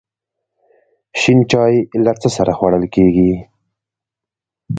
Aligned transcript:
شین 1.19 1.39
چای 1.51 1.73
له 2.03 2.13
څه 2.21 2.27
سره 2.37 2.51
خوړل 2.57 2.83
کیږي؟ 2.95 3.31